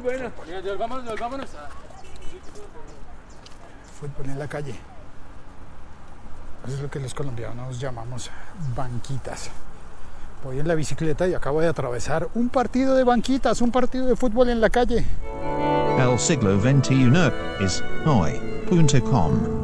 muy 0.00 0.12
buena. 0.12 0.32
Vámonos, 0.78 1.20
vámonos. 1.20 1.50
Fútbol 4.00 4.30
en 4.30 4.38
la 4.38 4.48
calle. 4.48 4.74
Eso 6.66 6.74
es 6.74 6.82
lo 6.82 6.90
que 6.90 7.00
los 7.00 7.14
colombianos 7.14 7.78
llamamos 7.78 8.30
banquitas. 8.76 9.50
Voy 10.44 10.58
en 10.58 10.68
la 10.68 10.74
bicicleta 10.74 11.28
y 11.28 11.34
acabo 11.34 11.60
de 11.60 11.68
atravesar 11.68 12.28
un 12.34 12.48
partido 12.48 12.94
de 12.94 13.04
banquitas, 13.04 13.60
un 13.60 13.70
partido 13.70 14.06
de 14.06 14.16
fútbol 14.16 14.48
en 14.48 14.60
la 14.60 14.70
calle. 14.70 15.04
El 15.98 16.18
siglo 16.18 16.58
XXI 16.58 17.10
es 17.60 17.84
hoy.com. 18.06 19.60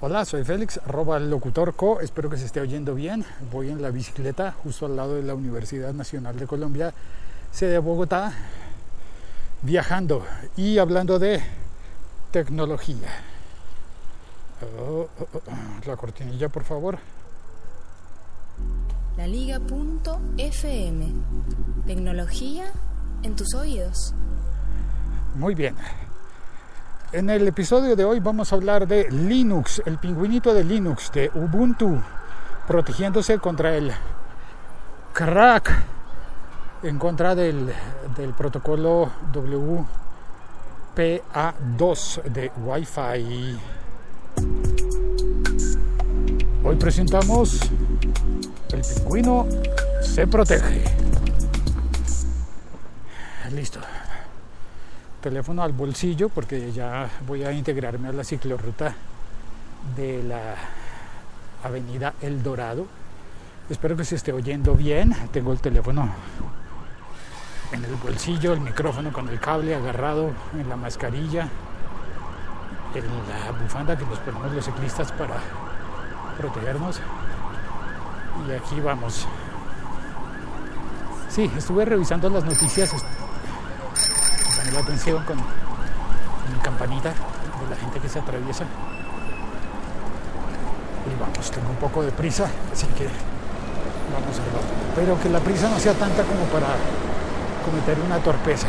Hola, 0.00 0.24
soy 0.24 0.44
Félix, 0.44 0.78
arroba 0.86 1.16
el 1.16 1.30
locutor 1.30 1.74
co. 1.74 2.00
Espero 2.00 2.30
que 2.30 2.36
se 2.36 2.44
esté 2.44 2.60
oyendo 2.60 2.94
bien. 2.94 3.24
Voy 3.50 3.70
en 3.70 3.82
la 3.82 3.90
bicicleta 3.90 4.54
justo 4.62 4.86
al 4.86 4.94
lado 4.94 5.14
de 5.16 5.22
la 5.22 5.34
Universidad 5.34 5.92
Nacional 5.92 6.38
de 6.38 6.46
Colombia, 6.46 6.92
sede 7.50 7.72
de 7.72 7.78
Bogotá, 7.78 8.32
viajando 9.62 10.24
y 10.56 10.78
hablando 10.78 11.18
de 11.18 11.42
tecnología. 12.30 13.08
Oh, 14.78 15.08
oh, 15.20 15.28
oh, 15.32 15.40
la 15.86 15.96
cortinilla, 15.96 16.48
por 16.48 16.64
favor. 16.64 16.98
La 19.16 19.26
Liga.fm. 19.26 21.06
Tecnología 21.86 22.66
en 23.22 23.36
tus 23.36 23.54
oídos. 23.54 24.14
Muy 25.34 25.54
bien. 25.54 25.76
En 27.12 27.30
el 27.30 27.48
episodio 27.48 27.96
de 27.96 28.04
hoy 28.04 28.20
vamos 28.20 28.52
a 28.52 28.56
hablar 28.56 28.86
de 28.86 29.10
Linux, 29.10 29.80
el 29.86 29.98
pingüinito 29.98 30.52
de 30.52 30.62
Linux, 30.62 31.10
de 31.12 31.30
Ubuntu, 31.34 32.02
protegiéndose 32.66 33.38
contra 33.38 33.74
el 33.74 33.92
crack, 35.14 35.72
en 36.82 36.98
contra 36.98 37.34
del, 37.34 37.72
del 38.16 38.34
protocolo 38.34 39.10
WPA2 39.32 42.22
de 42.24 42.52
Wi-Fi. 42.56 43.58
Hoy 46.64 46.76
presentamos 46.76 47.60
El 48.72 48.82
pingüino 48.82 49.46
se 50.02 50.26
protege. 50.26 50.84
Listo 53.52 53.80
teléfono 55.20 55.62
al 55.62 55.72
bolsillo 55.72 56.28
porque 56.28 56.72
ya 56.72 57.10
voy 57.26 57.44
a 57.44 57.52
integrarme 57.52 58.08
a 58.08 58.12
la 58.12 58.24
ciclorruta 58.24 58.94
de 59.96 60.22
la 60.22 60.54
avenida 61.64 62.14
El 62.22 62.42
Dorado. 62.42 62.86
Espero 63.68 63.96
que 63.96 64.04
se 64.04 64.14
esté 64.14 64.32
oyendo 64.32 64.74
bien. 64.74 65.14
Tengo 65.32 65.52
el 65.52 65.60
teléfono 65.60 66.08
en 67.72 67.84
el 67.84 67.94
bolsillo, 67.96 68.52
el 68.52 68.60
micrófono 68.60 69.12
con 69.12 69.28
el 69.28 69.38
cable 69.38 69.74
agarrado 69.74 70.30
en 70.58 70.68
la 70.68 70.76
mascarilla, 70.76 71.48
en 72.94 73.04
la 73.28 73.52
bufanda 73.52 73.96
que 73.96 74.04
nos 74.04 74.18
ponemos 74.20 74.52
los 74.52 74.64
ciclistas 74.64 75.12
para 75.12 75.36
protegernos. 76.38 77.00
Y 78.46 78.52
aquí 78.52 78.80
vamos. 78.80 79.26
Sí, 81.28 81.50
estuve 81.56 81.84
revisando 81.84 82.30
las 82.30 82.44
noticias 82.44 82.92
la 84.72 84.80
atención 84.80 85.22
con, 85.24 85.36
mi 85.36 86.58
campanita 86.62 87.10
de 87.10 87.70
la 87.70 87.76
gente 87.76 88.00
que 88.00 88.08
se 88.08 88.18
atraviesa. 88.18 88.64
Y 91.06 91.20
vamos, 91.20 91.50
tengo 91.50 91.70
un 91.70 91.76
poco 91.76 92.02
de 92.02 92.12
prisa, 92.12 92.48
así 92.72 92.86
que 92.88 93.04
vamos 93.04 94.38
a 94.38 94.42
ver. 94.42 94.62
Pero 94.94 95.20
que 95.20 95.28
la 95.28 95.40
prisa 95.40 95.68
no 95.68 95.78
sea 95.78 95.94
tanta 95.94 96.22
como 96.22 96.44
para 96.46 96.68
cometer 97.68 98.00
una 98.00 98.18
torpeza. 98.18 98.66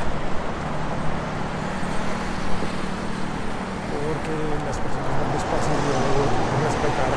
Porque 3.95 4.35
las 4.67 4.75
personas 4.75 5.13
van 5.15 5.31
despacio 5.39 5.71
y 5.71 5.83
debo 5.87 6.23
respetar 6.67 7.11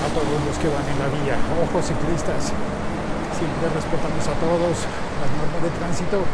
a 0.00 0.08
todos 0.16 0.38
los 0.48 0.56
que 0.56 0.68
van 0.72 0.86
en 0.88 0.98
la 0.98 1.08
vía. 1.12 1.36
Ojo 1.60 1.82
ciclistas, 1.84 2.56
siempre 3.36 3.68
respetamos 3.68 4.24
a 4.24 4.34
todos 4.40 4.74
las 5.20 5.30
normas 5.36 5.60
de 5.60 5.70
tránsito 5.76 6.24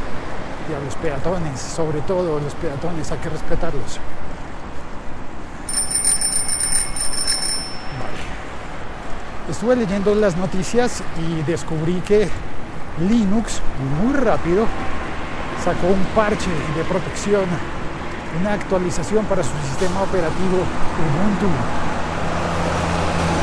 y 0.70 0.74
a 0.74 0.78
los 0.78 0.94
peatones, 0.94 1.58
sobre 1.58 2.00
todo 2.02 2.38
los 2.38 2.54
peatones, 2.54 3.10
hay 3.10 3.18
que 3.18 3.28
respetarlos. 3.28 3.98
Estuve 9.50 9.74
leyendo 9.74 10.14
las 10.14 10.36
noticias 10.36 11.02
y 11.18 11.42
descubrí 11.42 12.00
que 12.02 12.30
Linux 13.08 13.60
muy 14.02 14.12
rápido 14.14 14.66
sacó 15.64 15.86
un 15.86 16.04
parche 16.14 16.50
de 16.76 16.84
protección, 16.84 17.44
una 18.40 18.54
actualización 18.54 19.24
para 19.24 19.42
su 19.42 19.50
sistema 19.68 20.02
operativo 20.02 20.58
Ubuntu. 21.00 21.46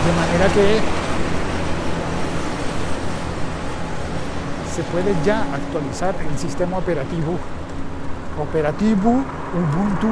De 0.05 0.13
manera 0.13 0.53
que 0.53 0.79
se 4.75 4.83
puede 4.83 5.15
ya 5.25 5.41
actualizar 5.53 6.13
el 6.29 6.37
sistema 6.37 6.77
operativo 6.77 7.39
operativo 8.39 9.09
Ubuntu 9.09 10.07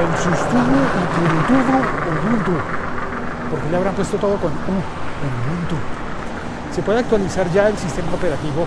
el 0.00 0.16
sustubu 0.16 0.80
y 1.10 1.32
Ubuntu 2.08 2.52
porque 3.50 3.70
le 3.70 3.76
habrán 3.76 3.94
puesto 3.94 4.16
todo 4.16 4.36
con 4.36 4.50
Ubuntu 4.50 5.99
se 6.74 6.82
puede 6.82 7.00
actualizar 7.00 7.50
ya 7.52 7.68
el 7.68 7.76
sistema 7.76 8.12
operativo 8.14 8.66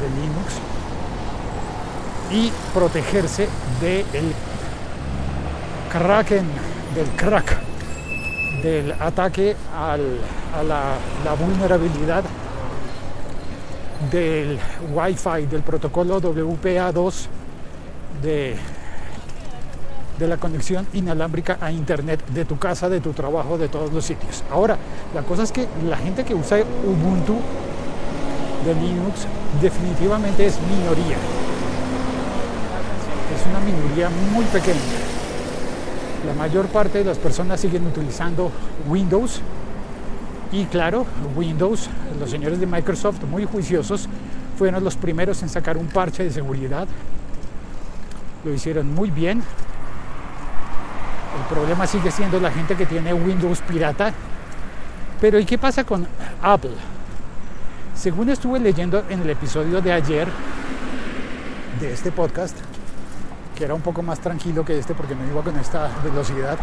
de 0.00 0.08
Linux 0.20 0.54
y 2.30 2.52
protegerse 2.72 3.48
del 3.80 4.04
kraken 5.92 6.46
del 6.94 7.08
crack 7.16 7.56
del 8.62 8.92
ataque 8.92 9.56
a 9.76 9.96
la 9.96 11.34
vulnerabilidad 11.34 12.24
del 14.10 14.58
Wi-Fi, 14.92 15.46
del 15.46 15.62
protocolo 15.62 16.20
WPA2 16.20 17.12
de, 18.22 18.56
de 20.18 20.28
la 20.28 20.36
conexión 20.36 20.86
inalámbrica 20.92 21.58
a 21.60 21.70
Internet 21.72 22.24
de 22.28 22.44
tu 22.44 22.58
casa, 22.58 22.88
de 22.88 23.00
tu 23.00 23.12
trabajo, 23.12 23.58
de 23.58 23.68
todos 23.68 23.92
los 23.92 24.04
sitios. 24.04 24.44
Ahora, 24.50 24.76
la 25.14 25.22
cosa 25.22 25.42
es 25.42 25.52
que 25.52 25.66
la 25.88 25.96
gente 25.96 26.24
que 26.24 26.34
usa 26.34 26.58
Ubuntu 26.58 27.36
de 28.64 28.74
Linux 28.74 29.26
definitivamente 29.60 30.46
es 30.46 30.58
minoría. 30.60 31.16
Es 33.34 33.46
una 33.50 33.60
minoría 33.60 34.08
muy 34.32 34.44
pequeña. 34.46 34.78
La 36.26 36.34
mayor 36.34 36.66
parte 36.66 36.98
de 36.98 37.04
las 37.04 37.18
personas 37.18 37.60
siguen 37.60 37.86
utilizando 37.86 38.50
Windows 38.88 39.42
y 40.54 40.66
claro, 40.66 41.04
Windows, 41.34 41.88
los 42.20 42.30
señores 42.30 42.60
de 42.60 42.66
Microsoft, 42.66 43.24
muy 43.28 43.44
juiciosos, 43.44 44.08
fueron 44.56 44.84
los 44.84 44.94
primeros 44.94 45.42
en 45.42 45.48
sacar 45.48 45.76
un 45.76 45.88
parche 45.88 46.22
de 46.22 46.30
seguridad. 46.30 46.86
Lo 48.44 48.54
hicieron 48.54 48.94
muy 48.94 49.10
bien. 49.10 49.42
Problema 51.54 51.86
sigue 51.86 52.10
siendo 52.10 52.40
la 52.40 52.50
gente 52.50 52.74
que 52.74 52.84
tiene 52.84 53.14
Windows 53.14 53.60
pirata. 53.60 54.12
Pero 55.20 55.38
¿y 55.38 55.44
qué 55.44 55.56
pasa 55.56 55.84
con 55.84 56.04
Apple? 56.42 56.74
Según 57.94 58.28
estuve 58.28 58.58
leyendo 58.58 59.04
en 59.08 59.20
el 59.22 59.30
episodio 59.30 59.80
de 59.80 59.92
ayer 59.92 60.26
de 61.78 61.92
este 61.92 62.10
podcast, 62.10 62.56
que 63.54 63.62
era 63.62 63.72
un 63.72 63.82
poco 63.82 64.02
más 64.02 64.18
tranquilo 64.18 64.64
que 64.64 64.76
este 64.76 64.94
porque 64.94 65.14
no 65.14 65.24
iba 65.30 65.42
con 65.42 65.56
esta 65.56 65.90
velocidad, 66.02 66.58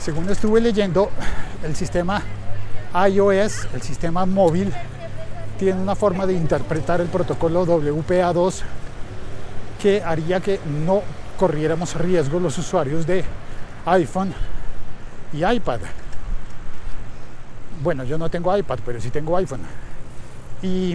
según 0.00 0.26
estuve 0.30 0.62
leyendo, 0.62 1.10
el 1.62 1.76
sistema 1.76 2.22
iOS, 3.10 3.68
el 3.74 3.82
sistema 3.82 4.24
móvil, 4.24 4.72
tiene 5.58 5.78
una 5.78 5.94
forma 5.94 6.24
de 6.24 6.32
interpretar 6.32 7.02
el 7.02 7.08
protocolo 7.08 7.66
WPA2 7.66 8.62
que 9.82 10.02
haría 10.02 10.40
que 10.40 10.60
no 10.86 11.02
corriéramos 11.38 11.94
riesgo 11.96 12.40
los 12.40 12.56
usuarios 12.56 13.06
de 13.06 13.22
iPhone 13.86 14.32
y 15.32 15.44
iPad. 15.44 15.80
Bueno, 17.82 18.04
yo 18.04 18.18
no 18.18 18.28
tengo 18.28 18.56
iPad, 18.56 18.78
pero 18.84 19.00
sí 19.00 19.10
tengo 19.10 19.36
iPhone. 19.36 19.60
Y 20.62 20.92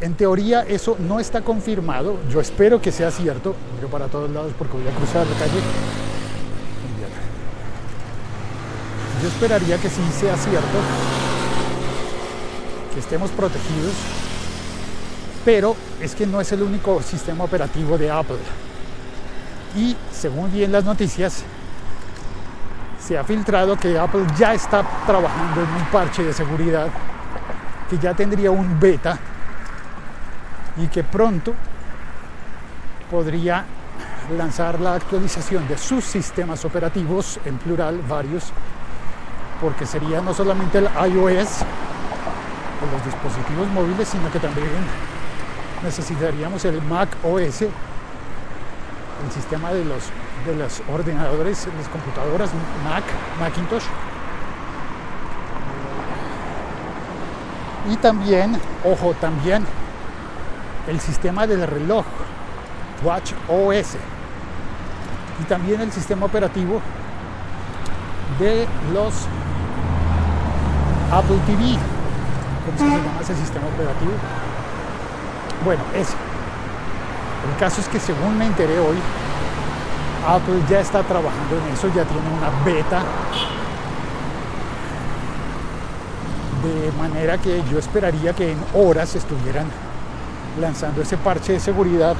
en 0.00 0.14
teoría 0.16 0.62
eso 0.62 0.96
no 0.98 1.20
está 1.20 1.42
confirmado. 1.42 2.18
Yo 2.30 2.40
espero 2.40 2.80
que 2.80 2.92
sea 2.92 3.10
cierto. 3.10 3.54
Yo 3.82 3.88
para 3.88 4.06
todos 4.06 4.30
lados 4.30 4.52
porque 4.56 4.78
voy 4.78 4.88
a 4.88 4.92
cruzar 4.92 5.26
la 5.26 5.38
calle. 5.38 5.60
Yo 9.20 9.26
esperaría 9.26 9.76
que 9.78 9.90
sí 9.90 10.00
sea 10.16 10.36
cierto, 10.36 10.78
que 12.94 13.00
estemos 13.00 13.32
protegidos, 13.32 13.92
pero 15.44 15.74
es 16.00 16.14
que 16.14 16.24
no 16.24 16.40
es 16.40 16.52
el 16.52 16.62
único 16.62 17.02
sistema 17.02 17.42
operativo 17.42 17.98
de 17.98 18.12
Apple. 18.12 18.38
Y 19.76 19.96
según 20.12 20.52
vi 20.52 20.64
las 20.68 20.84
noticias, 20.84 21.42
se 23.08 23.16
ha 23.16 23.24
filtrado 23.24 23.74
que 23.78 23.98
Apple 23.98 24.26
ya 24.36 24.52
está 24.52 24.84
trabajando 25.06 25.62
en 25.62 25.68
un 25.70 25.84
parche 25.90 26.22
de 26.22 26.34
seguridad 26.34 26.88
que 27.88 27.96
ya 27.96 28.12
tendría 28.12 28.50
un 28.50 28.78
beta 28.78 29.18
y 30.76 30.88
que 30.88 31.02
pronto 31.04 31.54
podría 33.10 33.64
lanzar 34.36 34.78
la 34.78 34.96
actualización 34.96 35.66
de 35.66 35.78
sus 35.78 36.04
sistemas 36.04 36.66
operativos, 36.66 37.40
en 37.46 37.56
plural, 37.56 37.98
varios, 38.06 38.52
porque 39.58 39.86
sería 39.86 40.20
no 40.20 40.34
solamente 40.34 40.76
el 40.76 40.84
iOS 40.84 41.60
de 41.60 42.92
los 42.92 43.04
dispositivos 43.06 43.68
móviles, 43.68 44.06
sino 44.06 44.30
que 44.30 44.38
también 44.38 44.68
necesitaríamos 45.82 46.62
el 46.66 46.82
Mac 46.82 47.08
OS, 47.24 47.62
el 47.62 47.70
sistema 49.32 49.72
de 49.72 49.86
los, 49.86 50.10
de 50.46 50.56
los 50.56 50.82
ordenadores, 50.92 51.68
las 51.76 51.88
computadoras 51.88 52.50
Mac, 52.84 53.04
Macintosh. 53.40 53.84
Y 57.90 57.96
también, 57.96 58.58
ojo, 58.84 59.14
también 59.14 59.64
el 60.86 61.00
sistema 61.00 61.46
del 61.46 61.66
reloj, 61.66 62.04
Watch 63.02 63.32
OS. 63.48 63.96
Y 65.40 65.44
también 65.44 65.80
el 65.80 65.92
sistema 65.92 66.26
operativo 66.26 66.80
de 68.38 68.66
los 68.92 69.14
Apple 71.12 71.38
TV. 71.46 71.78
¿Cómo 72.66 72.78
se 72.78 72.84
llama 72.84 73.20
ese 73.20 73.36
sistema 73.36 73.66
operativo? 73.66 74.12
Bueno, 75.64 75.82
ese. 75.94 76.14
El 77.50 77.58
caso 77.58 77.80
es 77.80 77.88
que 77.88 77.98
según 77.98 78.36
me 78.36 78.46
enteré 78.46 78.78
hoy, 78.78 78.96
Apple 80.26 80.62
ya 80.68 80.80
está 80.80 81.02
trabajando 81.02 81.56
en 81.56 81.72
eso, 81.72 81.88
ya 81.88 82.04
tiene 82.04 82.28
una 82.36 82.50
beta. 82.64 83.02
De 86.62 86.92
manera 86.98 87.38
que 87.38 87.62
yo 87.70 87.78
esperaría 87.78 88.32
que 88.32 88.52
en 88.52 88.58
horas 88.74 89.14
estuvieran 89.14 89.66
lanzando 90.60 91.02
ese 91.02 91.16
parche 91.16 91.52
de 91.52 91.60
seguridad 91.60 92.16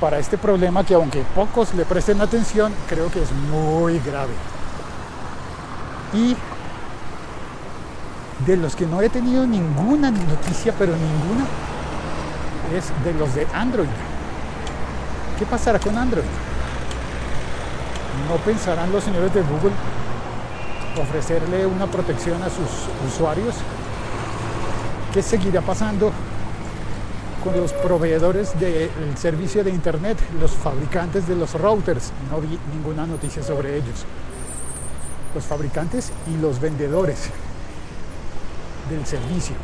para 0.00 0.18
este 0.18 0.38
problema 0.38 0.84
que 0.84 0.94
aunque 0.94 1.22
pocos 1.34 1.74
le 1.74 1.84
presten 1.84 2.20
atención, 2.20 2.72
creo 2.88 3.10
que 3.10 3.22
es 3.22 3.32
muy 3.50 3.98
grave. 4.00 4.34
Y 6.12 6.36
de 8.46 8.56
los 8.56 8.76
que 8.76 8.86
no 8.86 9.00
he 9.00 9.08
tenido 9.08 9.46
ninguna 9.46 10.10
noticia, 10.10 10.74
pero 10.78 10.92
ninguna, 10.92 11.44
es 12.76 12.92
de 13.04 13.14
los 13.14 13.34
de 13.34 13.46
Android. 13.52 13.88
¿Qué 15.44 15.50
pasará 15.50 15.78
con 15.78 15.98
Android? 15.98 16.24
¿No 18.30 18.36
pensarán 18.46 18.90
los 18.90 19.04
señores 19.04 19.34
de 19.34 19.42
Google 19.42 19.72
ofrecerle 20.98 21.66
una 21.66 21.86
protección 21.86 22.42
a 22.42 22.48
sus 22.48 22.88
usuarios? 23.06 23.54
¿Qué 25.12 25.20
seguirá 25.20 25.60
pasando 25.60 26.12
con 27.44 27.54
los 27.60 27.74
proveedores 27.74 28.58
del 28.58 28.88
servicio 29.18 29.62
de 29.62 29.68
Internet, 29.68 30.16
los 30.40 30.52
fabricantes 30.52 31.28
de 31.28 31.36
los 31.36 31.52
routers? 31.52 32.10
No 32.30 32.40
vi 32.40 32.58
ninguna 32.72 33.04
noticia 33.04 33.42
sobre 33.42 33.76
ellos. 33.76 34.06
Los 35.34 35.44
fabricantes 35.44 36.10
y 36.26 36.40
los 36.40 36.58
vendedores 36.58 37.28
del 38.88 39.04
servicio. 39.04 39.56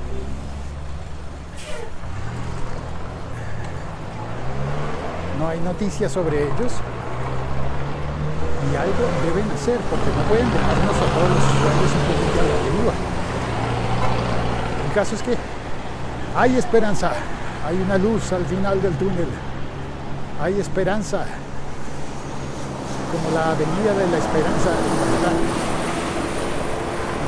No 5.41 5.49
hay 5.49 5.59
noticias 5.61 6.13
sobre 6.13 6.37
ellos. 6.37 6.73
Y 8.71 8.77
algo 8.77 9.09
deben 9.25 9.51
hacer 9.51 9.79
porque 9.89 10.11
no 10.15 10.23
pueden 10.29 10.53
dejarnos 10.53 10.97
a 10.97 11.07
todos 11.17 11.31
los 11.31 11.45
usuarios 11.49 11.91
un 11.97 12.05
poquito 12.13 12.41
a 12.41 12.45
la 12.45 12.57
deriva. 12.61 12.93
El 14.87 14.93
caso 14.95 15.15
es 15.15 15.23
que 15.23 15.35
hay 16.37 16.57
esperanza, 16.57 17.13
hay 17.67 17.81
una 17.81 17.97
luz 17.97 18.31
al 18.33 18.45
final 18.45 18.83
del 18.83 18.93
túnel, 18.99 19.29
hay 20.43 20.61
esperanza, 20.61 21.25
como 23.11 23.35
la 23.35 23.53
avenida 23.53 23.95
de 23.97 24.11
la 24.11 24.19
esperanza. 24.19 24.71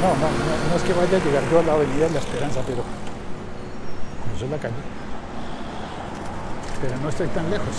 No, 0.03 0.09
no, 0.09 0.29
no, 0.29 0.53
no, 0.69 0.77
es 0.77 0.83
que 0.83 0.93
vaya 0.93 1.17
a 1.17 1.25
llegar 1.25 1.43
yo 1.51 1.61
a 1.61 1.63
la 1.63 1.73
avenida 1.75 2.07
de 2.09 2.13
la 2.13 2.19
Esperanza, 2.19 2.61
pero 2.67 2.83
cruzo 4.27 4.51
la 4.51 4.59
calle. 4.59 4.75
Pero 6.83 6.97
no 7.01 7.09
estoy 7.09 7.29
tan 7.29 7.49
lejos. 7.49 7.77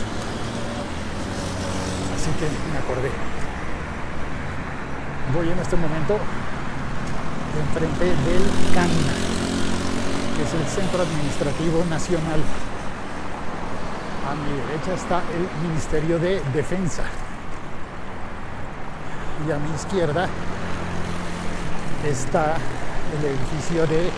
Así 2.15 2.31
que 2.39 2.47
me 2.71 2.77
acordé. 2.79 3.11
Voy 5.35 5.50
en 5.50 5.59
este 5.59 5.75
momento 5.75 6.17
enfrente 7.59 8.05
del 8.05 8.73
CAN, 8.73 8.89
que 10.38 10.44
es 10.44 10.53
el 10.53 10.65
Centro 10.67 11.03
Administrativo 11.03 11.83
Nacional. 11.89 12.41
A 14.25 14.35
mi 14.35 14.53
derecha 14.67 14.94
está 14.94 15.21
el 15.35 15.67
Ministerio 15.67 16.17
de 16.17 16.41
Defensa. 16.53 17.03
Y 19.45 19.51
a 19.51 19.57
mi 19.57 19.75
izquierda 19.75 20.29
está 22.05 22.55
el 23.19 23.25
edificio 23.25 23.85
de 23.85 24.09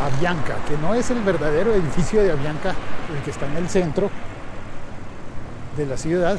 Avianca, 0.00 0.56
que 0.68 0.76
no 0.78 0.94
es 0.94 1.10
el 1.10 1.22
verdadero 1.22 1.72
edificio 1.74 2.22
de 2.22 2.32
Avianca, 2.32 2.74
el 3.14 3.22
que 3.24 3.30
está 3.30 3.46
en 3.46 3.56
el 3.56 3.68
centro 3.68 4.10
de 5.76 5.86
la 5.86 5.96
ciudad, 5.96 6.36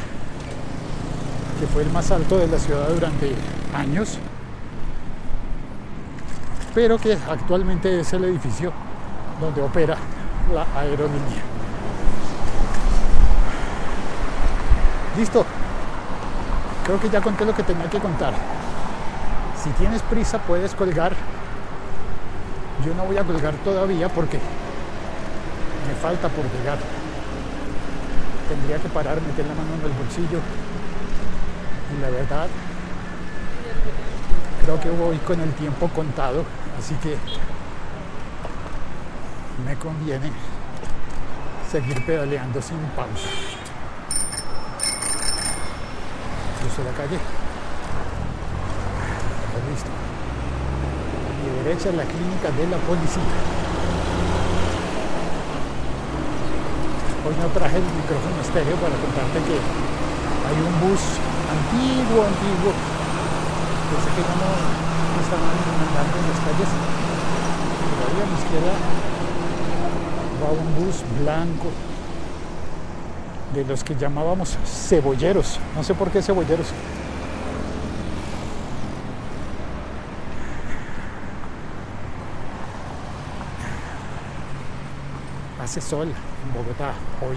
que 1.59 1.67
fue 1.67 1.83
el 1.83 1.91
más 1.91 2.11
alto 2.11 2.37
de 2.37 2.47
la 2.47 2.59
ciudad 2.59 2.89
durante 2.89 3.33
años, 3.75 4.19
pero 6.75 6.97
que 6.97 7.17
actualmente 7.29 7.99
es 7.99 8.13
el 8.13 8.25
edificio 8.25 8.71
donde 9.41 9.61
opera 9.61 9.97
la 10.53 10.65
aerolínea. 10.79 11.43
Listo. 15.17 15.45
Creo 16.85 16.99
que 16.99 17.09
ya 17.09 17.21
conté 17.21 17.43
lo 17.43 17.55
que 17.55 17.63
tenía 17.63 17.89
que 17.89 17.99
contar. 17.99 18.33
Si 19.61 19.69
tienes 19.71 20.01
prisa 20.03 20.37
puedes 20.39 20.75
colgar. 20.75 21.13
Yo 22.87 22.93
no 22.93 23.03
voy 23.03 23.17
a 23.17 23.23
colgar 23.25 23.53
todavía 23.65 24.07
porque 24.07 24.37
me 24.37 25.93
falta 26.01 26.29
por 26.29 26.45
llegar. 26.45 26.77
Tendría 28.47 28.77
que 28.77 28.87
parar, 28.87 29.21
meter 29.21 29.45
la 29.45 29.55
mano 29.55 29.73
en 29.77 29.91
el 29.91 29.97
bolsillo. 29.97 30.39
Y 31.93 32.01
la 32.01 32.09
verdad, 32.09 32.47
creo 34.63 34.79
que 34.79 34.89
voy 34.89 35.17
con 35.17 35.41
el 35.41 35.51
tiempo 35.55 35.89
contado, 35.89 36.45
así 36.79 36.95
que 36.95 37.17
me 39.65 39.75
conviene 39.75 40.31
seguir 41.69 42.05
pedaleando 42.05 42.61
sin 42.61 42.79
pausa. 42.95 43.27
Cruzo 46.61 46.83
la 46.85 46.91
calle. 46.91 47.19
Listo. 49.69 49.89
Derecha 51.47 51.91
la 51.91 52.03
clínica 52.03 52.51
de 52.51 52.67
la 52.67 52.77
policía. 52.83 53.23
Hoy 57.23 57.35
no 57.39 57.47
traje 57.55 57.77
el 57.77 57.83
micrófono 57.83 58.35
estéreo 58.41 58.75
para 58.77 58.95
contarte 58.99 59.39
que 59.47 59.55
hay 59.55 60.57
un 60.59 60.75
bus 60.83 61.03
antiguo, 61.47 62.23
antiguo. 62.23 62.71
Pensé 63.91 64.09
que 64.11 64.21
ya 64.27 64.35
no 64.35 64.51
estaban 65.23 65.55
andando 65.87 66.15
en 66.19 66.25
las 66.27 66.39
calles. 66.43 66.71
Pero 67.95 68.07
ahí 68.07 68.19
a 68.19 68.27
mi 68.27 68.37
izquierda 68.43 68.75
va 70.43 70.49
un 70.51 70.67
bus 70.83 71.03
blanco 71.23 71.71
de 73.53 73.63
los 73.63 73.83
que 73.83 73.95
llamábamos 73.95 74.57
cebolleros. 74.65 75.59
No 75.75 75.83
sé 75.83 75.93
por 75.93 76.11
qué 76.11 76.21
cebolleros. 76.21 76.67
Hace 85.67 85.81
sol 85.81 86.07
en 86.07 86.53
Bogotá 86.53 86.93
hoy. 87.21 87.35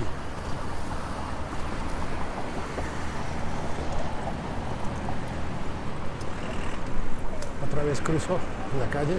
Otra 7.69 7.83
vez 7.83 8.01
cruzo 8.01 8.39
la 8.79 8.87
calle, 8.87 9.19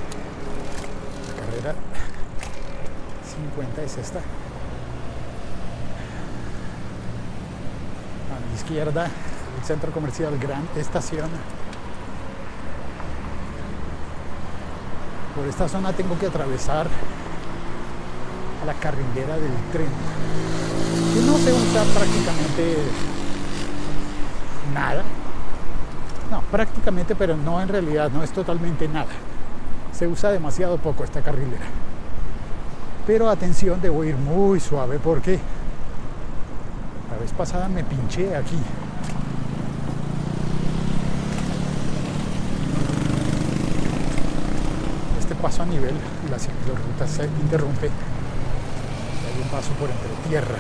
carrera 1.37 1.75
50 3.35 3.81
es 3.81 3.97
esta. 3.97 4.19
A 8.29 8.47
mi 8.47 8.55
izquierda, 8.55 9.09
el 9.59 9.65
centro 9.65 9.91
comercial 9.91 10.39
Gran 10.39 10.65
Estación. 10.77 11.29
Por 15.35 15.45
esta 15.47 15.67
zona 15.67 15.91
tengo 15.91 16.17
que 16.17 16.27
atravesar 16.27 16.87
la 18.65 18.73
carrilera 18.73 19.35
del 19.35 19.53
tren, 19.71 19.87
que 21.13 21.21
no 21.21 21.37
se 21.37 21.51
usa 21.53 21.83
prácticamente 21.93 22.77
nada. 24.73 25.03
No, 26.29 26.41
prácticamente, 26.43 27.15
pero 27.15 27.35
no 27.35 27.61
en 27.61 27.67
realidad, 27.67 28.09
no 28.11 28.23
es 28.23 28.31
totalmente 28.31 28.87
nada. 28.87 29.11
Se 29.91 30.07
usa 30.07 30.31
demasiado 30.31 30.77
poco 30.77 31.03
esta 31.03 31.21
carrilera. 31.21 31.65
Pero 33.05 33.29
atención, 33.29 33.81
debo 33.81 34.03
ir 34.03 34.15
muy 34.15 34.59
suave 34.59 34.99
porque 34.99 35.39
la 37.11 37.17
vez 37.17 37.31
pasada 37.33 37.67
me 37.67 37.83
pinché 37.83 38.35
aquí. 38.35 38.57
Este 45.19 45.35
paso 45.35 45.63
a 45.63 45.65
nivel, 45.65 45.95
la 46.29 46.39
ciclorruta 46.39 47.07
se 47.07 47.25
interrumpe. 47.41 47.89
Paso 49.51 49.71
por 49.73 49.89
entre 49.89 50.09
tierra, 50.29 50.59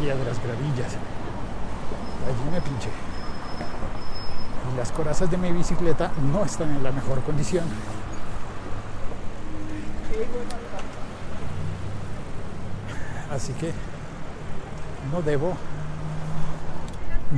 piedras, 0.00 0.36
gravillas. 0.42 0.96
Allí 2.26 2.50
me 2.50 2.60
pinché. 2.60 2.90
Y 4.72 4.76
las 4.76 4.90
corazas 4.90 5.30
de 5.30 5.36
mi 5.36 5.52
bicicleta 5.52 6.10
no 6.32 6.44
están 6.44 6.74
en 6.74 6.82
la 6.82 6.90
mejor 6.90 7.22
condición. 7.22 7.64
Así 13.32 13.52
que 13.52 13.72
no 15.12 15.22
debo 15.22 15.54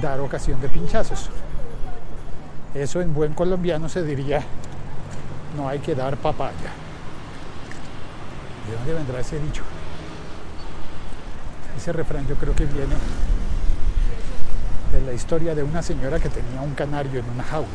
dar 0.01 0.21
ocasión 0.21 0.61
de 0.61 0.69
pinchazos. 0.69 1.29
Eso 2.75 3.01
en 3.01 3.15
buen 3.15 3.35
colombiano 3.35 3.89
se 3.89 4.03
diría, 4.03 4.43
no 5.57 5.69
hay 5.69 5.79
que 5.81 5.95
dar 5.95 6.17
papaya. 6.17 6.84
¿De 8.75 8.79
dónde 8.81 8.95
vendrá 8.95 9.21
ese 9.21 9.39
dicho? 9.39 9.63
Ese 11.77 11.93
refrán 11.93 12.27
yo 12.27 12.35
creo 12.35 12.57
que 12.57 12.65
viene 12.65 12.97
de 14.93 15.01
la 15.01 15.13
historia 15.13 15.55
de 15.55 15.63
una 15.63 15.81
señora 15.81 16.19
que 16.19 16.29
tenía 16.29 16.61
un 16.61 16.75
canario 16.75 17.21
en 17.21 17.31
una 17.31 17.45
jaula. 17.45 17.69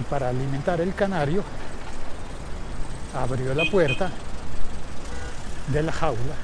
Y 0.00 0.04
para 0.04 0.28
alimentar 0.28 0.80
el 0.80 0.94
canario, 0.94 1.42
abrió 3.20 3.52
la 3.52 3.68
puerta 3.68 4.10
de 5.66 5.82
la 5.82 5.90
jaula, 5.90 6.36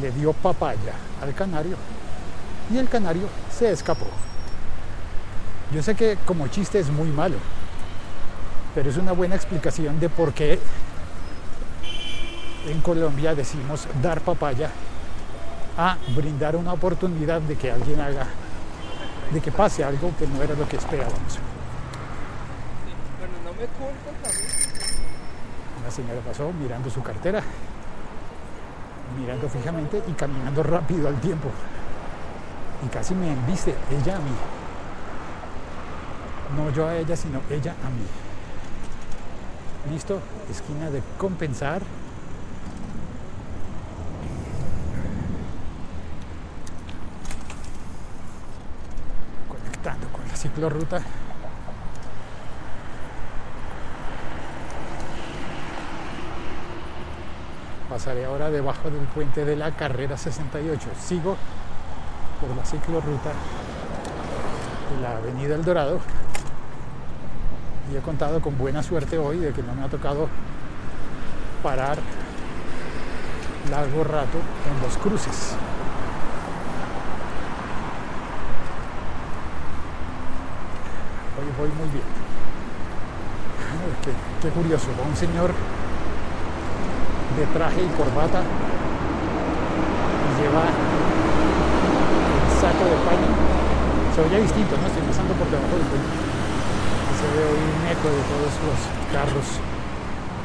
le 0.00 0.10
dio 0.10 0.32
papaya 0.32 0.94
al 1.22 1.32
canario 1.32 1.76
y 2.72 2.78
el 2.78 2.88
canario 2.88 3.28
se 3.56 3.70
escapó. 3.70 4.06
Yo 5.72 5.80
sé 5.80 5.94
que 5.94 6.18
como 6.26 6.48
chiste 6.48 6.80
es 6.80 6.90
muy 6.90 7.08
malo, 7.08 7.36
pero 8.76 8.90
es 8.90 8.98
una 8.98 9.12
buena 9.12 9.34
explicación 9.34 9.98
de 9.98 10.10
por 10.10 10.34
qué 10.34 10.60
en 12.66 12.78
Colombia 12.82 13.34
decimos 13.34 13.88
dar 14.02 14.20
papaya 14.20 14.70
a 15.78 15.96
brindar 16.14 16.56
una 16.56 16.74
oportunidad 16.74 17.40
de 17.40 17.56
que 17.56 17.72
alguien 17.72 17.98
haga, 18.02 18.26
de 19.32 19.40
que 19.40 19.50
pase 19.50 19.82
algo 19.82 20.12
que 20.18 20.26
no 20.26 20.42
era 20.42 20.54
lo 20.54 20.68
que 20.68 20.76
esperábamos. 20.76 21.38
La 25.82 25.90
señora 25.90 26.20
pasó 26.20 26.52
mirando 26.52 26.90
su 26.90 27.02
cartera, 27.02 27.42
mirando 29.18 29.48
fijamente 29.48 30.02
y 30.06 30.12
caminando 30.12 30.62
rápido 30.62 31.08
al 31.08 31.18
tiempo. 31.22 31.48
Y 32.84 32.88
casi 32.88 33.14
me 33.14 33.32
embiste 33.32 33.74
ella 33.90 34.16
a 34.16 34.20
mí. 34.20 34.36
No 36.54 36.70
yo 36.74 36.86
a 36.86 36.94
ella, 36.94 37.16
sino 37.16 37.40
ella 37.48 37.74
a 37.82 37.88
mí. 37.88 38.25
Listo, 39.90 40.20
esquina 40.50 40.90
de 40.90 41.00
compensar. 41.16 41.80
Conectando 49.48 50.08
con 50.08 50.26
la 50.26 50.36
ciclorruta. 50.36 51.02
Pasaré 57.88 58.24
ahora 58.24 58.50
debajo 58.50 58.90
del 58.90 59.06
puente 59.06 59.44
de 59.44 59.54
la 59.54 59.70
carrera 59.70 60.16
68. 60.16 60.88
Sigo 61.00 61.36
por 62.40 62.56
la 62.56 62.64
ciclorruta 62.64 63.30
de 64.90 65.00
la 65.00 65.16
Avenida 65.16 65.54
El 65.54 65.64
Dorado. 65.64 66.00
Y 67.92 67.96
he 67.96 68.00
contado 68.00 68.40
con 68.40 68.58
buena 68.58 68.82
suerte 68.82 69.18
hoy 69.18 69.38
de 69.38 69.52
que 69.52 69.62
no 69.62 69.74
me 69.74 69.84
ha 69.84 69.88
tocado 69.88 70.28
parar 71.62 71.98
largo 73.70 74.04
rato 74.04 74.38
en 74.68 74.82
los 74.82 74.96
cruces. 74.98 75.54
Hoy 81.38 81.46
voy 81.58 81.68
muy 81.78 81.88
bien. 81.90 82.04
Qué, 84.02 84.10
qué 84.42 84.48
curioso, 84.54 84.88
un 85.08 85.16
señor 85.16 85.52
de 87.36 87.46
traje 87.46 87.82
y 87.82 87.88
corbata 87.88 88.40
y 90.22 90.42
lleva 90.42 90.62
el 92.32 92.60
saco 92.60 92.84
de 92.84 92.96
paño. 93.04 93.30
Se 94.14 94.20
oye 94.22 94.42
distinto, 94.42 94.76
¿no? 94.80 94.86
Estoy 94.86 95.02
pasando 95.02 95.34
por 95.34 95.46
debajo 95.50 95.76
del 95.76 95.86
puente. 95.86 96.35
De 97.96 98.12
todos 98.12 98.52
los 98.66 99.12
carros 99.12 99.46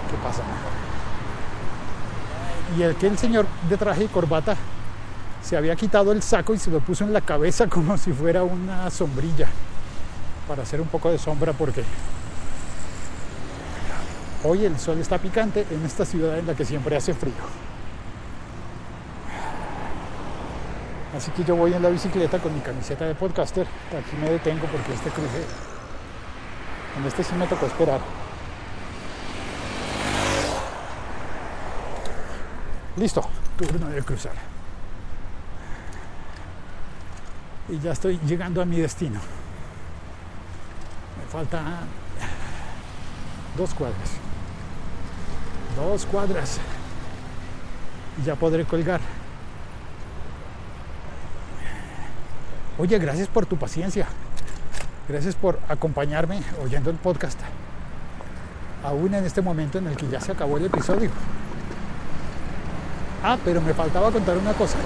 que 0.10 0.18
pasan. 0.24 0.46
Y 2.78 2.82
el 2.82 2.96
que 2.96 3.08
el 3.08 3.18
señor 3.18 3.46
de 3.70 3.78
traje 3.78 4.06
y 4.06 4.08
corbata 4.08 4.56
se 5.44 5.58
había 5.58 5.76
quitado 5.76 6.12
el 6.12 6.24
saco 6.24 6.54
y 6.54 6.58
se 6.58 6.72
lo 6.72 6.80
puso 6.80 7.04
en 7.04 7.14
la 7.14 7.22
cabeza 7.22 7.68
como 7.68 7.98
si 7.98 8.14
fuera 8.14 8.44
una 8.44 8.90
sombrilla 8.90 9.48
para 10.48 10.64
hacer 10.64 10.82
un 10.82 10.88
poco 10.88 11.12
de 11.12 11.20
sombra 11.20 11.54
porque 11.54 11.84
Hoy 14.44 14.66
el 14.66 14.80
sol 14.80 14.98
está 14.98 15.20
picante 15.20 15.68
en 15.70 15.86
esta 15.86 16.04
ciudad 16.04 16.40
en 16.40 16.48
la 16.48 16.56
que 16.56 16.66
siempre 16.66 16.96
hace 16.96 17.14
frío. 17.14 17.34
Así 21.16 21.30
que 21.32 21.44
yo 21.44 21.56
voy 21.56 21.74
en 21.74 21.84
la 21.84 21.90
bicicleta 21.90 22.40
con 22.40 22.52
mi 22.52 22.60
camiseta 22.62 23.06
de 23.06 23.14
podcaster. 23.14 23.68
Aquí 23.90 24.18
me 24.20 24.32
detengo 24.32 24.66
porque 24.66 24.94
este 24.94 25.12
cruce, 25.12 25.46
en 26.98 27.06
este 27.06 27.24
sí 27.24 27.36
me 27.36 27.48
tocó 27.48 27.66
esperar. 27.66 28.00
Listo, 32.98 33.28
turno 33.58 33.88
de 33.88 34.04
cruzar. 34.04 34.34
Y 37.70 37.80
ya 37.80 37.94
estoy 37.94 38.20
llegando 38.26 38.62
a 38.62 38.66
mi 38.66 38.78
destino. 38.78 39.20
Me 41.18 41.26
faltan 41.32 41.88
dos 43.56 43.74
cuadras 43.74 44.12
dos 45.76 46.06
cuadras 46.06 46.60
y 48.22 48.26
ya 48.26 48.36
podré 48.36 48.66
colgar. 48.66 49.00
Oye, 52.78 52.98
gracias 53.00 53.28
por 53.28 53.46
tu 53.46 53.58
paciencia. 53.58 54.08
Gracias 55.12 55.36
por 55.36 55.60
acompañarme 55.68 56.42
oyendo 56.64 56.90
el 56.90 56.96
podcast. 56.96 57.38
Aún 58.82 59.14
en 59.14 59.26
este 59.26 59.42
momento 59.42 59.78
en 59.78 59.88
el 59.88 59.98
que 59.98 60.08
ya 60.08 60.22
se 60.22 60.32
acabó 60.32 60.56
el 60.56 60.68
episodio. 60.68 61.10
Ah, 63.22 63.38
pero 63.44 63.60
me 63.60 63.74
faltaba 63.74 64.10
contar 64.10 64.38
una 64.38 64.54
cosa. 64.54 64.78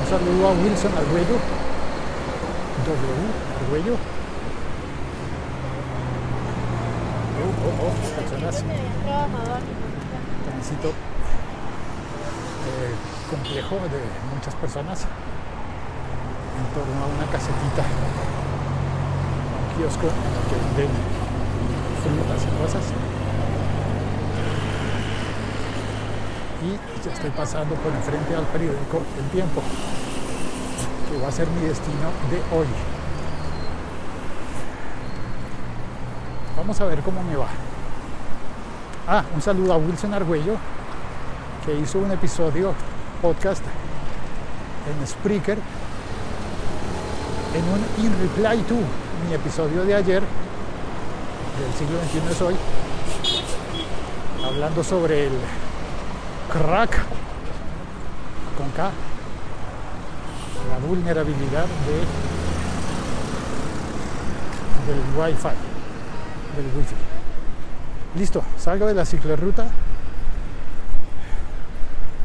Un 0.00 0.06
saludo 0.08 0.48
a 0.48 0.52
Wilson 0.52 0.92
Arguello. 0.96 1.36
W. 2.86 3.28
Arguello. 3.60 3.98
Oh, 7.44 7.52
oh, 7.66 7.84
oh, 7.84 7.92
personas 8.18 8.64
tránsito 10.48 10.88
eh, 10.88 10.92
complejo 13.28 13.74
de 13.74 14.00
muchas 14.34 14.54
personas 14.54 15.06
en 16.58 16.66
torno 16.74 17.04
a 17.04 17.06
una 17.06 17.26
casetita, 17.30 17.84
kiosco 19.78 20.08
que 20.48 20.56
venden 20.76 20.90
frutas 22.02 22.42
y 22.42 22.62
cosas. 22.62 22.82
Y 26.66 27.04
ya 27.04 27.12
estoy 27.12 27.30
pasando 27.30 27.76
por 27.76 27.92
enfrente 27.92 28.34
al 28.34 28.44
periódico 28.46 29.02
El 29.16 29.30
Tiempo, 29.30 29.62
que 31.08 31.22
va 31.22 31.28
a 31.28 31.32
ser 31.32 31.46
mi 31.48 31.60
destino 31.68 32.10
de 32.30 32.56
hoy. 32.56 32.66
Vamos 36.56 36.80
a 36.80 36.84
ver 36.86 37.00
cómo 37.02 37.22
me 37.22 37.36
va. 37.36 37.46
Ah, 39.06 39.24
un 39.32 39.40
saludo 39.40 39.74
a 39.74 39.76
Wilson 39.76 40.12
Argüello, 40.12 40.56
que 41.64 41.78
hizo 41.78 42.00
un 42.00 42.10
episodio 42.10 42.74
podcast 43.22 43.62
en 44.90 45.06
Spreaker, 45.06 45.58
en 47.54 47.64
un 47.64 48.04
In 48.04 48.12
Reply 48.20 48.62
to 48.64 49.07
mi 49.26 49.34
episodio 49.34 49.84
de 49.84 49.94
ayer, 49.94 50.22
del 50.22 51.72
siglo 51.74 51.98
XXI 52.00 52.32
es 52.32 52.42
hoy, 52.42 52.56
hablando 54.44 54.84
sobre 54.84 55.26
el 55.26 55.32
crack 56.52 56.90
con 58.56 58.70
K, 58.70 58.90
la 60.70 60.86
vulnerabilidad 60.86 61.66
de, 61.86 61.98
del 64.86 65.00
Wi-Fi, 65.16 65.56
del 66.56 66.66
Wi-Fi. 66.76 66.96
Listo, 68.18 68.42
salgo 68.58 68.86
de 68.86 68.94
la 68.94 69.04
ciclorruta 69.04 69.66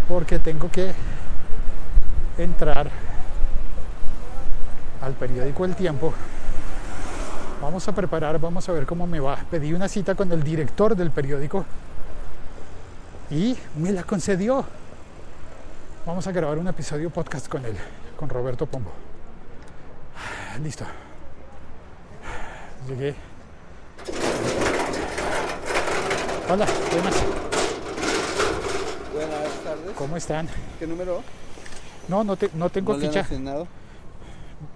porque 0.07 0.39
tengo 0.39 0.69
que 0.69 0.93
entrar 2.37 2.89
al 5.01 5.13
periódico 5.13 5.65
El 5.65 5.75
Tiempo. 5.75 6.13
Vamos 7.63 7.87
a 7.87 7.93
preparar, 7.93 8.37
vamos 8.39 8.67
a 8.67 8.73
ver 8.73 8.85
cómo 8.85 9.07
me 9.07 9.21
va. 9.21 9.37
Pedí 9.49 9.71
una 9.73 9.87
cita 9.87 10.15
con 10.15 10.29
el 10.33 10.43
director 10.43 10.97
del 10.97 11.11
periódico 11.11 11.63
y 13.31 13.57
me 13.77 13.93
la 13.93 14.03
concedió. 14.03 14.65
Vamos 16.05 16.27
a 16.27 16.33
grabar 16.33 16.57
un 16.57 16.67
episodio 16.67 17.09
podcast 17.09 17.47
con 17.47 17.63
él, 17.65 17.77
con 18.17 18.27
Roberto 18.27 18.65
Pombo. 18.65 18.91
Listo. 20.61 20.83
Llegué. 22.89 23.15
Hola, 26.49 26.65
buenas. 26.91 27.15
Buenas 29.13 29.49
tardes. 29.63 29.95
¿Cómo 29.97 30.17
están? 30.17 30.49
¿Qué 30.79 30.85
número? 30.85 31.23
No, 32.09 32.25
no, 32.25 32.35
te- 32.35 32.49
no 32.55 32.69
tengo 32.69 32.91
¿No 32.91 32.99
le 32.99 33.05
han 33.05 33.11
ficha. 33.13 33.21
asignado? 33.25 33.67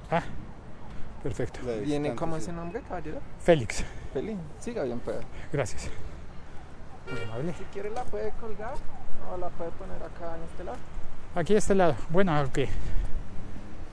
Ah, 0.10 0.24
perfecto. 1.28 1.60
¿Viene 1.84 2.16
cómo 2.16 2.38
sí. 2.38 2.44
ese 2.44 2.54
nombre, 2.54 2.82
caballero? 2.88 3.20
Félix, 3.42 3.84
Pelín. 4.14 4.40
Siga 4.60 4.84
bien, 4.84 5.02
pero. 5.04 5.20
gracias. 5.52 5.90
Muy 7.12 7.22
amable. 7.22 7.54
Si 7.58 7.64
quiere 7.66 7.90
la 7.90 8.04
puede 8.04 8.32
colgar 8.40 8.76
o 9.32 9.38
la 9.38 9.50
puede 9.50 9.72
poner 9.72 9.98
acá 9.98 10.38
en 10.38 10.44
este 10.44 10.64
lado. 10.64 10.78
Aquí 11.36 11.56
a 11.56 11.58
este 11.58 11.76
lado. 11.76 11.96
Bueno, 12.10 12.38
aquí. 12.38 12.66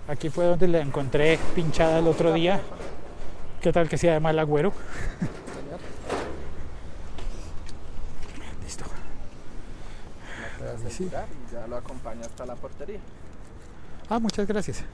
Aquí 0.07 0.29
fue 0.29 0.45
donde 0.45 0.69
la 0.69 0.81
encontré 0.81 1.39
pinchada 1.55 1.99
el 1.99 2.07
otro 2.07 2.33
día. 2.33 2.61
¿Qué 3.61 3.73
tal 3.73 3.89
que 3.89 3.99
sea 3.99 4.13
de 4.15 4.21
mal 4.21 4.39
agüero? 4.39 4.73
Señor. 5.19 5.81
Listo. 8.63 8.85
La 10.63 10.91
sí. 10.91 11.11
ya 11.53 11.67
lo 11.67 11.77
acompaña 11.77 12.21
hasta 12.23 12.47
la 12.47 12.55
portería. 12.55 13.01
Ah, 14.09 14.19
muchas 14.19 14.47
gracias. 14.47 14.85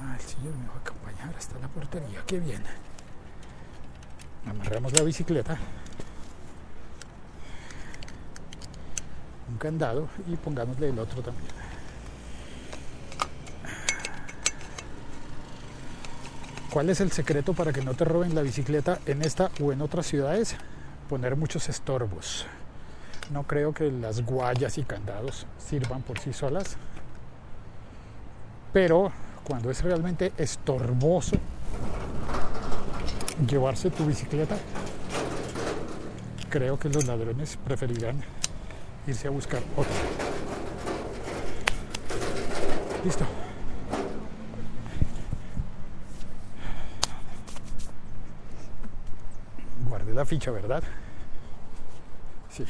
Ah, 0.00 0.14
el 0.14 0.20
señor 0.20 0.54
me 0.54 0.68
va 0.68 0.74
a 0.74 0.78
acompañar 0.78 1.34
hasta 1.36 1.58
la 1.58 1.68
portería. 1.68 2.22
Qué 2.26 2.38
bien. 2.38 2.62
Amarramos 4.46 4.92
la 4.92 5.02
bicicleta. 5.02 5.58
Un 9.50 9.58
candado 9.58 10.08
y 10.28 10.36
pongámosle 10.36 10.90
el 10.90 10.98
otro 10.98 11.22
también. 11.22 11.58
¿Cuál 16.70 16.90
es 16.90 17.00
el 17.00 17.10
secreto 17.10 17.54
para 17.54 17.72
que 17.72 17.82
no 17.82 17.94
te 17.94 18.04
roben 18.04 18.34
la 18.34 18.42
bicicleta 18.42 19.00
en 19.06 19.22
esta 19.22 19.50
o 19.60 19.72
en 19.72 19.80
otras 19.80 20.06
ciudades? 20.06 20.54
Poner 21.08 21.34
muchos 21.34 21.68
estorbos. 21.68 22.46
No 23.30 23.44
creo 23.44 23.72
que 23.72 23.90
las 23.90 24.24
guayas 24.24 24.78
y 24.78 24.84
candados 24.84 25.46
sirvan 25.58 26.02
por 26.02 26.18
sí 26.18 26.32
solas, 26.32 26.76
pero 28.72 29.12
cuando 29.48 29.70
es 29.70 29.82
realmente 29.82 30.34
estorboso 30.36 31.36
llevarse 33.48 33.90
tu 33.90 34.04
bicicleta, 34.04 34.58
creo 36.50 36.78
que 36.78 36.90
los 36.90 37.06
ladrones 37.06 37.56
preferirán 37.64 38.22
irse 39.06 39.26
a 39.26 39.30
buscar 39.30 39.62
otra. 39.74 39.94
Listo. 43.02 43.24
Guardé 49.88 50.12
la 50.12 50.26
ficha, 50.26 50.50
¿verdad? 50.50 50.82
Sí. 52.50 52.66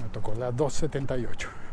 Me 0.00 0.08
tocó 0.10 0.32
la 0.36 0.52
278. 0.52 1.65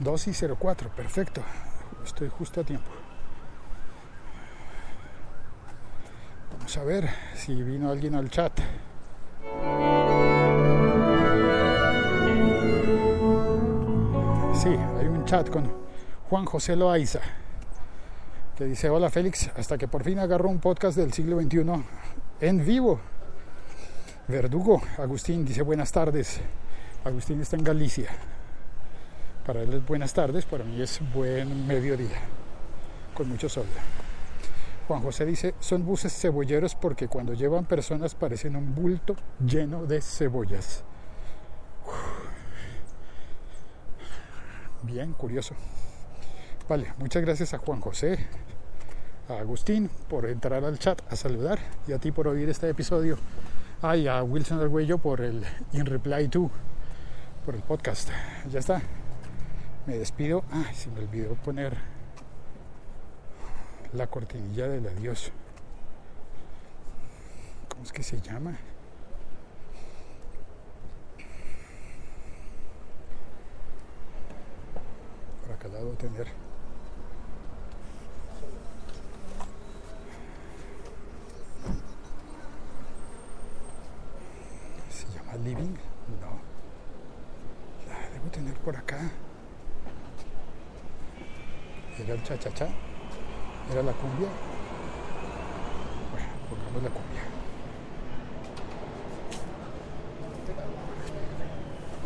Dos 0.00 0.26
y 0.28 0.32
04, 0.32 0.88
perfecto. 0.96 1.42
Estoy 2.02 2.30
justo 2.30 2.62
a 2.62 2.64
tiempo. 2.64 2.90
Vamos 6.52 6.74
a 6.78 6.84
ver 6.84 7.10
si 7.34 7.62
vino 7.62 7.90
alguien 7.90 8.14
al 8.14 8.30
chat. 8.30 8.58
Sí, 14.54 14.68
hay 14.68 15.06
un 15.06 15.24
chat 15.26 15.50
con 15.50 15.70
Juan 16.30 16.46
José 16.46 16.76
Loaiza 16.76 17.20
que 18.56 18.64
dice, 18.64 18.88
hola 18.88 19.10
Félix, 19.10 19.50
hasta 19.56 19.76
que 19.76 19.88
por 19.88 20.02
fin 20.02 20.18
agarró 20.18 20.48
un 20.48 20.60
podcast 20.60 20.96
del 20.96 21.12
siglo 21.12 21.40
XXI 21.40 21.62
en 22.40 22.64
vivo. 22.64 23.00
Verdugo, 24.28 24.82
Agustín 24.98 25.44
dice 25.44 25.60
buenas 25.60 25.92
tardes. 25.92 26.40
Agustín 27.04 27.40
está 27.42 27.56
en 27.56 27.64
Galicia. 27.64 28.10
Para 29.46 29.62
él 29.62 29.72
es 29.72 29.86
buenas 29.86 30.12
tardes, 30.12 30.44
para 30.44 30.64
mí 30.64 30.80
es 30.80 31.00
buen 31.14 31.66
mediodía, 31.66 32.18
con 33.14 33.28
mucho 33.28 33.48
sol. 33.48 33.66
Juan 34.86 35.02
José 35.02 35.24
dice, 35.24 35.54
son 35.60 35.84
buses 35.86 36.12
cebolleros 36.12 36.74
porque 36.74 37.08
cuando 37.08 37.32
llevan 37.32 37.64
personas 37.64 38.14
parecen 38.14 38.56
un 38.56 38.74
bulto 38.74 39.14
lleno 39.44 39.86
de 39.86 40.00
cebollas. 40.02 40.82
Bien, 44.82 45.12
curioso. 45.12 45.54
Vale, 46.68 46.92
muchas 46.98 47.22
gracias 47.22 47.54
a 47.54 47.58
Juan 47.58 47.80
José, 47.80 48.26
a 49.28 49.34
Agustín 49.34 49.90
por 50.08 50.26
entrar 50.26 50.64
al 50.64 50.78
chat 50.78 51.00
a 51.10 51.16
saludar 51.16 51.58
y 51.86 51.92
a 51.92 51.98
ti 51.98 52.12
por 52.12 52.28
oír 52.28 52.48
este 52.48 52.68
episodio. 52.68 53.16
Ah, 53.82 53.96
y 53.96 54.08
a 54.08 54.22
Wilson 54.22 54.60
Arguello 54.60 54.98
por 54.98 55.20
el 55.20 55.44
In 55.72 55.86
Reply 55.86 56.28
To, 56.28 56.50
por 57.44 57.54
el 57.54 57.62
podcast. 57.62 58.10
Ya 58.50 58.58
está. 58.58 58.82
Me 59.86 59.98
despido. 59.98 60.44
Ah, 60.52 60.72
se 60.72 60.90
me 60.90 61.00
olvidó 61.00 61.34
poner 61.34 61.76
la 63.92 64.06
cortinilla 64.06 64.68
del 64.68 64.86
adiós. 64.86 65.32
¿Cómo 67.68 67.82
es 67.84 67.92
que 67.92 68.02
se 68.02 68.20
llama? 68.20 68.56
Por 75.42 75.52
acá 75.54 75.68
la 75.68 75.78
debo 75.78 75.92
tener. 75.92 76.28
¿Se 84.90 85.06
llama 85.16 85.34
Living? 85.36 85.74
No. 86.20 86.38
La 87.88 88.08
debo 88.10 88.30
tener 88.30 88.54
por 88.60 88.76
acá. 88.76 89.10
¿Era 91.98 92.14
el 92.14 92.19
cha-cha-cha? 92.30 92.68
¿Era 93.72 93.82
la 93.82 93.92
cumbia? 93.92 94.28
Bueno, 96.12 96.28
pongamos 96.48 96.82
la 96.84 96.90
cumbia. 96.90 97.22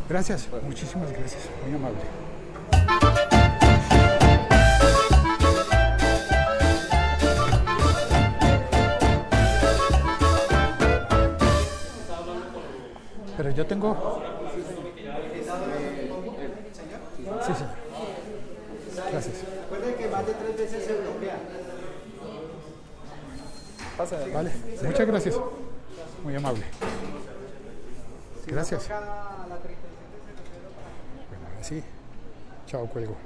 Gracias, 0.09 0.49
muchísimas 0.63 1.13
gracias, 1.13 1.49
muy 1.67 1.75
amable. 1.75 2.01
Pero 13.37 13.51
yo 13.51 13.67
tengo... 13.67 14.23
Sí, 17.47 17.53
sí. 17.59 17.65
Gracias. 19.11 19.55
Vale, 24.33 24.51
muchas 24.83 25.07
gracias. 25.07 25.37
Muy 26.23 26.35
amable. 26.35 26.65
Gracias. 28.47 28.89
Bueno, 28.89 29.05
ahora 31.51 31.65
sí. 31.65 31.83
Chao, 32.67 32.87
cuelgo. 32.87 33.17